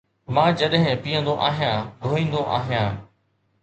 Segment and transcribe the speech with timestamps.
[0.37, 3.03] مان جڏهن پيئندو آهيان ڌوئيندو آهيان